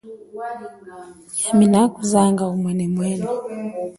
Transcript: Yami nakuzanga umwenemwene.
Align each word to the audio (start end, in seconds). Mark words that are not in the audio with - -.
Yami 1.45 1.65
nakuzanga 1.71 2.41
umwenemwene. 2.53 3.25